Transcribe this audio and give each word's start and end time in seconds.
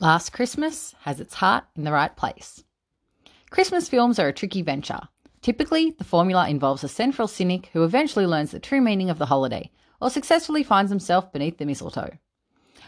Last 0.00 0.32
Christmas 0.32 0.92
has 1.02 1.20
its 1.20 1.34
heart 1.34 1.64
in 1.76 1.84
the 1.84 1.92
right 1.92 2.14
place. 2.16 2.64
Christmas 3.50 3.88
films 3.88 4.18
are 4.18 4.26
a 4.26 4.32
tricky 4.32 4.60
venture. 4.60 4.98
Typically, 5.40 5.92
the 5.92 6.02
formula 6.02 6.48
involves 6.48 6.82
a 6.82 6.88
central 6.88 7.28
cynic 7.28 7.70
who 7.72 7.84
eventually 7.84 8.26
learns 8.26 8.50
the 8.50 8.58
true 8.58 8.80
meaning 8.80 9.08
of 9.08 9.18
the 9.18 9.26
holiday 9.26 9.70
or 10.00 10.10
successfully 10.10 10.64
finds 10.64 10.90
himself 10.90 11.32
beneath 11.32 11.58
the 11.58 11.64
mistletoe. 11.64 12.18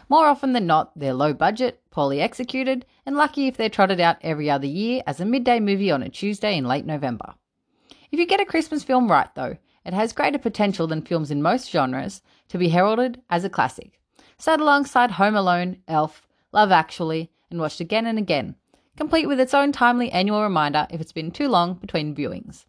More 0.08 0.26
often 0.26 0.52
than 0.52 0.66
not, 0.66 0.98
they're 0.98 1.14
low 1.14 1.32
budget, 1.32 1.80
poorly 1.90 2.20
executed, 2.20 2.84
and 3.06 3.16
lucky 3.16 3.46
if 3.46 3.56
they're 3.56 3.68
trotted 3.68 4.00
out 4.00 4.16
every 4.22 4.50
other 4.50 4.66
year 4.66 5.02
as 5.06 5.20
a 5.20 5.24
midday 5.24 5.60
movie 5.60 5.92
on 5.92 6.02
a 6.02 6.08
Tuesday 6.08 6.58
in 6.58 6.64
late 6.64 6.86
November. 6.86 7.34
If 8.10 8.18
you 8.18 8.26
get 8.26 8.40
a 8.40 8.44
Christmas 8.44 8.82
film 8.82 9.08
right, 9.08 9.32
though, 9.36 9.58
it 9.84 9.94
has 9.94 10.12
greater 10.12 10.38
potential 10.38 10.88
than 10.88 11.02
films 11.02 11.30
in 11.30 11.40
most 11.40 11.70
genres 11.70 12.20
to 12.48 12.58
be 12.58 12.70
heralded 12.70 13.22
as 13.30 13.44
a 13.44 13.50
classic, 13.50 14.00
sat 14.38 14.60
alongside 14.60 15.12
Home 15.12 15.36
Alone, 15.36 15.76
Elf, 15.86 16.25
Love 16.52 16.72
Actually, 16.72 17.30
and 17.50 17.60
watched 17.60 17.80
again 17.80 18.06
and 18.06 18.18
again, 18.18 18.54
complete 18.96 19.26
with 19.26 19.40
its 19.40 19.54
own 19.54 19.72
timely 19.72 20.10
annual 20.10 20.42
reminder 20.42 20.86
if 20.90 21.00
it's 21.00 21.12
been 21.12 21.30
too 21.30 21.48
long 21.48 21.74
between 21.74 22.14
viewings. 22.14 22.64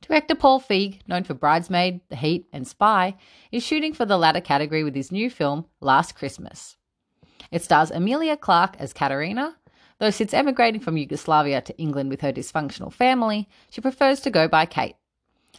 Director 0.00 0.34
Paul 0.34 0.60
Feig, 0.60 1.00
known 1.06 1.24
for 1.24 1.34
Bridesmaid, 1.34 2.00
The 2.08 2.16
Heat, 2.16 2.46
and 2.52 2.66
Spy, 2.66 3.16
is 3.52 3.62
shooting 3.62 3.92
for 3.92 4.06
the 4.06 4.16
latter 4.16 4.40
category 4.40 4.82
with 4.82 4.94
his 4.94 5.12
new 5.12 5.28
film, 5.30 5.66
Last 5.80 6.16
Christmas. 6.16 6.76
It 7.50 7.62
stars 7.62 7.90
Emilia 7.90 8.36
Clarke 8.36 8.76
as 8.78 8.92
Katarina. 8.92 9.56
Though 9.98 10.10
since 10.10 10.32
emigrating 10.32 10.80
from 10.80 10.96
Yugoslavia 10.96 11.60
to 11.60 11.78
England 11.78 12.08
with 12.08 12.22
her 12.22 12.32
dysfunctional 12.32 12.92
family, 12.92 13.48
she 13.70 13.82
prefers 13.82 14.20
to 14.20 14.30
go 14.30 14.48
by 14.48 14.64
Kate. 14.64 14.96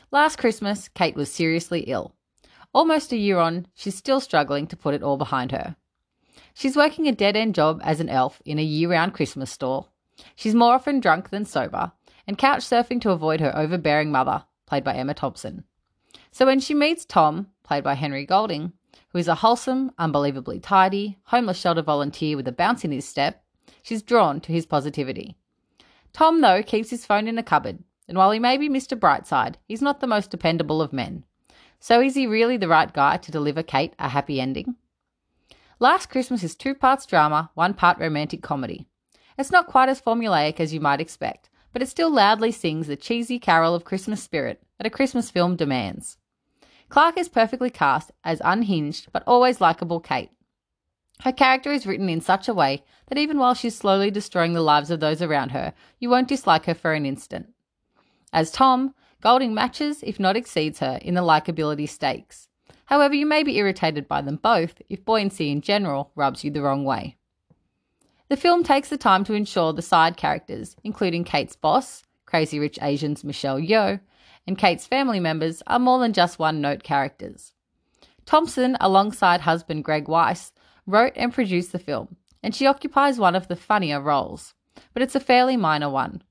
Last 0.10 0.38
Christmas, 0.38 0.90
Kate 0.90 1.16
was 1.16 1.32
seriously 1.32 1.82
ill. 1.82 2.16
Almost 2.74 3.12
a 3.12 3.18
year 3.18 3.38
on, 3.38 3.68
she's 3.76 3.96
still 3.96 4.20
struggling 4.20 4.66
to 4.68 4.76
put 4.76 4.96
it 4.96 5.04
all 5.04 5.18
behind 5.18 5.52
her. 5.52 5.76
She's 6.54 6.76
working 6.76 7.08
a 7.08 7.12
dead 7.12 7.36
end 7.36 7.56
job 7.56 7.82
as 7.84 8.00
an 8.00 8.10
elf 8.10 8.42
in 8.46 8.60
a 8.60 8.64
year 8.64 8.92
round 8.92 9.14
Christmas 9.14 9.52
store. 9.52 9.88
She's 10.36 10.56
more 10.56 10.74
often 10.74 11.00
drunk 11.00 11.30
than 11.30 11.46
sober, 11.46 11.92
and 12.28 12.38
couch 12.38 12.62
surfing 12.62 13.02
to 13.02 13.12
avoid 13.12 13.40
her 13.40 13.56
overbearing 13.56 14.12
mother, 14.12 14.44
played 14.66 14.84
by 14.84 14.94
Emma 14.94 15.14
Thompson. 15.14 15.64
So 16.32 16.46
when 16.46 16.60
she 16.60 16.74
meets 16.74 17.06
Tom, 17.06 17.48
played 17.64 17.84
by 17.84 17.96
Henry 17.96 18.26
Golding, 18.26 18.74
who 19.10 19.18
is 19.18 19.28
a 19.28 19.36
wholesome, 19.36 19.92
unbelievably 19.98 20.60
tidy, 20.60 21.18
homeless 21.26 21.60
shelter 21.60 21.82
volunteer 21.82 22.36
with 22.36 22.48
a 22.48 22.52
bounce 22.52 22.84
in 22.86 22.92
his 22.92 23.08
step, 23.08 23.44
she's 23.82 24.02
drawn 24.02 24.40
to 24.42 24.52
his 24.52 24.66
positivity. 24.66 25.36
Tom, 26.14 26.42
though, 26.42 26.64
keeps 26.64 26.90
his 26.90 27.06
phone 27.06 27.28
in 27.28 27.38
a 27.38 27.44
cupboard, 27.44 27.80
and 28.08 28.18
while 28.18 28.32
he 28.32 28.40
may 28.40 28.58
be 28.58 28.70
Mr. 28.70 28.98
Brightside, 28.98 29.56
he's 29.68 29.82
not 29.82 30.00
the 30.00 30.08
most 30.08 30.30
dependable 30.30 30.82
of 30.82 30.94
men. 30.94 31.24
So 31.80 32.02
is 32.02 32.16
he 32.16 32.28
really 32.28 32.58
the 32.58 32.68
right 32.68 32.92
guy 32.92 33.18
to 33.18 33.32
deliver 33.32 33.64
Kate 33.64 33.94
a 33.98 34.10
happy 34.10 34.40
ending? 34.40 34.76
Last 35.82 36.12
Christmas 36.12 36.44
is 36.44 36.56
two 36.56 36.76
parts 36.76 37.08
drama, 37.08 37.50
one 37.56 37.74
part 37.74 37.98
romantic 37.98 38.44
comedy. 38.44 38.86
It's 39.36 39.50
not 39.50 39.66
quite 39.66 39.90
as 39.90 40.00
formulaic 40.00 40.60
as 40.60 40.76
you 40.76 40.80
might 40.80 41.02
expect, 41.02 41.50
but 41.74 41.82
it 41.82 41.90
still 41.90 42.12
loudly 42.12 42.52
sings 42.52 42.86
the 42.86 42.96
cheesy 42.96 43.40
carol 43.40 43.74
of 43.74 43.84
Christmas 43.84 44.22
spirit 44.22 44.62
that 44.78 44.86
a 44.86 44.92
Christmas 44.92 45.32
film 45.32 45.56
demands. 45.56 46.20
Clarke 46.90 47.18
is 47.18 47.28
perfectly 47.28 47.72
cast 47.72 48.12
as 48.24 48.44
unhinged 48.46 49.08
but 49.12 49.24
always 49.26 49.60
likable 49.60 50.00
Kate. 50.00 50.30
Her 51.22 51.32
character 51.32 51.72
is 51.72 51.88
written 51.88 52.10
in 52.10 52.22
such 52.22 52.48
a 52.48 52.54
way 52.54 52.84
that 53.08 53.18
even 53.18 53.40
while 53.40 53.56
she's 53.56 53.76
slowly 53.76 54.12
destroying 54.12 54.54
the 54.54 54.62
lives 54.62 54.92
of 54.92 55.00
those 55.00 55.24
around 55.24 55.50
her, 55.50 55.74
you 55.98 56.12
won't 56.12 56.28
dislike 56.28 56.66
her 56.66 56.76
for 56.76 56.94
an 56.94 57.08
instant. 57.08 57.48
As 58.32 58.52
Tom, 58.52 58.94
Golding 59.20 59.56
matches, 59.56 60.04
if 60.04 60.20
not 60.20 60.36
exceeds 60.36 60.78
her, 60.78 61.00
in 61.02 61.16
the 61.16 61.22
likability 61.22 61.90
stakes. 61.90 62.50
However, 62.92 63.16
you 63.16 63.26
may 63.26 63.42
be 63.44 63.56
irritated 63.56 64.10
by 64.10 64.22
them 64.22 64.36
both 64.36 64.82
if 64.90 65.06
buoyancy 65.06 65.50
in 65.50 65.62
general 65.62 66.12
rubs 66.14 66.44
you 66.44 66.52
the 66.52 66.62
wrong 66.62 66.84
way. 66.84 67.16
The 68.28 68.36
film 68.36 68.66
takes 68.66 68.90
the 68.90 68.98
time 68.98 69.24
to 69.24 69.34
ensure 69.34 69.72
the 69.72 69.82
side 69.82 70.18
characters, 70.18 70.76
including 70.84 71.24
Kate's 71.24 71.56
boss, 71.56 72.04
Crazy 72.26 72.60
Rich 72.60 72.80
Asians 72.82 73.24
Michelle 73.24 73.62
Yeoh, 73.62 74.02
and 74.46 74.58
Kate's 74.58 74.88
family 74.88 75.22
members, 75.22 75.64
are 75.68 75.80
more 75.80 76.00
than 76.00 76.12
just 76.12 76.38
one 76.38 76.60
note 76.60 76.84
characters. 76.84 77.54
Thompson, 78.26 78.76
alongside 78.82 79.40
husband 79.40 79.86
Greg 79.86 80.10
Wise, 80.10 80.52
wrote 80.86 81.14
and 81.16 81.34
produced 81.34 81.72
the 81.72 81.80
film, 81.80 82.18
and 82.44 82.54
she 82.54 82.68
occupies 82.68 83.18
one 83.18 83.36
of 83.36 83.48
the 83.48 83.56
funnier 83.56 84.02
roles, 84.02 84.54
but 84.94 85.02
it's 85.02 85.16
a 85.16 85.22
fairly 85.22 85.56
minor 85.56 85.90
one. 85.90 86.24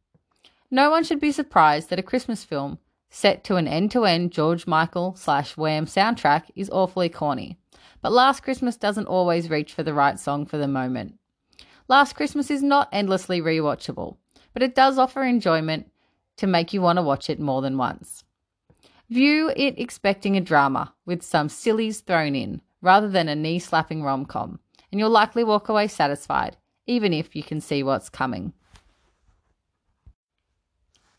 No 0.70 0.90
one 0.90 1.04
should 1.04 1.20
be 1.20 1.32
surprised 1.32 1.88
that 1.88 1.98
a 1.98 2.02
Christmas 2.02 2.44
film 2.44 2.78
set 3.10 3.42
to 3.44 3.56
an 3.56 3.66
end 3.66 3.90
to 3.90 4.04
end 4.04 4.30
George 4.30 4.66
Michael 4.66 5.14
slash 5.16 5.56
Wham 5.56 5.84
soundtrack 5.84 6.44
is 6.54 6.70
awfully 6.70 7.08
corny. 7.08 7.58
But 8.00 8.12
Last 8.12 8.42
Christmas 8.42 8.76
doesn't 8.76 9.06
always 9.06 9.50
reach 9.50 9.74
for 9.74 9.82
the 9.82 9.92
right 9.92 10.18
song 10.18 10.46
for 10.46 10.56
the 10.56 10.68
moment. 10.68 11.18
Last 11.88 12.14
Christmas 12.14 12.50
is 12.50 12.62
not 12.62 12.88
endlessly 12.92 13.40
rewatchable, 13.40 14.16
but 14.54 14.62
it 14.62 14.76
does 14.76 14.96
offer 14.96 15.24
enjoyment 15.24 15.90
to 16.36 16.46
make 16.46 16.72
you 16.72 16.80
want 16.80 16.98
to 16.98 17.02
watch 17.02 17.28
it 17.28 17.40
more 17.40 17.60
than 17.60 17.76
once. 17.76 18.24
View 19.10 19.52
it 19.56 19.74
expecting 19.76 20.36
a 20.36 20.40
drama 20.40 20.94
with 21.04 21.22
some 21.22 21.48
sillies 21.48 22.00
thrown 22.00 22.36
in 22.36 22.62
rather 22.80 23.08
than 23.08 23.28
a 23.28 23.34
knee 23.34 23.58
slapping 23.58 24.02
rom 24.02 24.24
com, 24.24 24.60
and 24.90 25.00
you'll 25.00 25.10
likely 25.10 25.42
walk 25.42 25.68
away 25.68 25.88
satisfied, 25.88 26.56
even 26.86 27.12
if 27.12 27.34
you 27.34 27.42
can 27.42 27.60
see 27.60 27.82
what's 27.82 28.08
coming. 28.08 28.52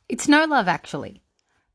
It's 0.07 0.27
no 0.27 0.45
love, 0.45 0.67
actually 0.67 1.20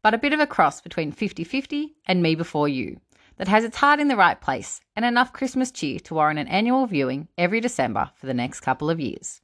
but 0.06 0.15
a 0.15 0.19
bit 0.19 0.33
of 0.33 0.39
a 0.39 0.47
cross 0.47 0.81
between 0.81 1.11
50 1.11 1.43
50 1.43 1.97
and 2.06 2.22
Me 2.22 2.37
Before 2.37 2.69
You 2.69 3.00
that 3.39 3.49
has 3.49 3.65
its 3.65 3.78
heart 3.78 3.99
in 3.99 4.06
the 4.06 4.15
right 4.15 4.41
place 4.41 4.81
and 4.94 5.05
enough 5.05 5.33
Christmas 5.33 5.72
cheer 5.72 5.99
to 5.99 6.15
warrant 6.15 6.39
an 6.39 6.47
annual 6.47 6.87
viewing 6.87 7.27
every 7.37 7.61
December 7.61 8.12
for 8.15 8.27
the 8.27 8.33
next 8.33 8.61
couple 8.61 8.89
of 8.89 9.00
years. 9.00 9.41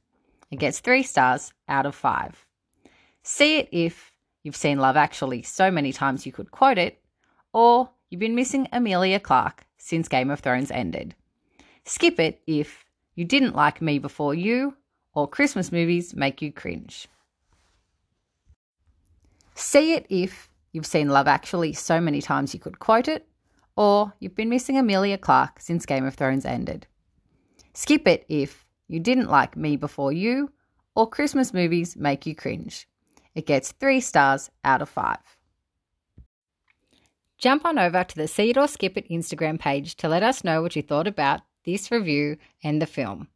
It 0.51 0.59
gets 0.59 0.79
three 0.79 1.03
stars 1.03 1.51
out 1.67 1.85
of 1.85 1.95
five. 1.95 2.45
See 3.23 3.57
it 3.57 3.67
if 3.73 4.13
you've 4.41 4.55
seen 4.55 4.79
Love 4.79 4.95
Actually 4.95 5.41
so 5.41 5.69
many 5.69 5.91
times 5.91 6.25
you 6.25 6.31
could 6.31 6.51
quote 6.51 6.77
it, 6.77 6.97
or 7.51 7.89
you've 8.09 8.21
been 8.21 8.33
missing 8.33 8.69
Emilia 8.71 9.19
Clarke 9.19 9.65
since 9.77 10.07
Game 10.07 10.29
of 10.29 10.39
Thrones 10.39 10.71
ended. 10.71 11.13
Skip 11.83 12.21
it 12.21 12.41
if 12.47 12.85
you 13.15 13.25
didn't 13.25 13.53
like 13.53 13.81
Me 13.81 13.99
Before 13.99 14.33
You, 14.33 14.77
or 15.13 15.27
Christmas 15.27 15.73
movies 15.73 16.15
make 16.15 16.41
you 16.41 16.53
cringe. 16.53 17.09
See 19.55 19.91
it 19.91 20.05
if 20.09 20.49
You've 20.73 20.85
seen 20.87 21.09
Love 21.09 21.27
Actually 21.27 21.73
so 21.73 22.01
many 22.01 22.21
times 22.21 22.53
you 22.53 22.59
could 22.59 22.79
quote 22.79 23.07
it, 23.07 23.27
or 23.77 24.11
you've 24.19 24.35
been 24.35 24.49
missing 24.49 24.77
Emilia 24.77 25.17
Clarke 25.17 25.59
since 25.59 25.85
Game 25.85 26.05
of 26.05 26.15
Thrones 26.15 26.45
ended. 26.45 26.87
Skip 27.73 28.07
it 28.07 28.25
if 28.27 28.65
you 28.87 28.99
didn't 28.99 29.29
like 29.29 29.55
Me 29.55 29.77
Before 29.77 30.11
You, 30.11 30.51
or 30.95 31.09
Christmas 31.09 31.53
movies 31.53 31.95
make 31.95 32.25
you 32.25 32.35
cringe. 32.35 32.87
It 33.35 33.45
gets 33.45 33.71
three 33.71 33.99
stars 33.99 34.49
out 34.63 34.81
of 34.81 34.89
five. 34.89 35.37
Jump 37.37 37.65
on 37.65 37.77
over 37.77 38.03
to 38.03 38.15
the 38.15 38.27
See 38.27 38.49
It 38.49 38.57
or 38.57 38.67
Skip 38.67 38.97
It 38.97 39.09
Instagram 39.09 39.59
page 39.59 39.95
to 39.97 40.07
let 40.07 40.23
us 40.23 40.43
know 40.43 40.61
what 40.61 40.75
you 40.75 40.81
thought 40.81 41.07
about 41.07 41.41
this 41.65 41.91
review 41.91 42.37
and 42.63 42.81
the 42.81 42.85
film. 42.85 43.27